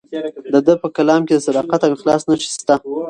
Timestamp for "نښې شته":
2.29-2.75